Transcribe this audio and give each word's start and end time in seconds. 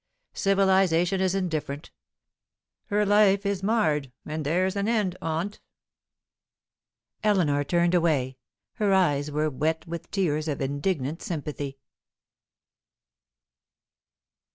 Civilization 0.33 1.21
is 1.21 1.35
indifferent. 1.35 1.91
Her 2.87 3.05
life 3.05 3.45
is 3.45 3.61
marred, 3.61 4.11
and 4.25 4.43
there's 4.43 4.75
an 4.75 4.87
end 4.87 5.15
on't." 5.21 5.59
Eleanor 7.23 7.63
turned 7.63 7.93
away. 7.93 8.39
Her 8.77 8.93
eyes 8.95 9.29
were 9.29 9.51
wet 9.51 9.85
with 9.85 10.09
tears 10.09 10.47
of 10.47 10.59
indignant 10.59 11.21
sympathy. 11.21 11.77